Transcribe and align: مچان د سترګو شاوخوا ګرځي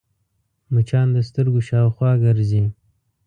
مچان 0.73 1.07
د 1.15 1.17
سترګو 1.27 1.59
شاوخوا 1.69 2.11
ګرځي 2.23 2.63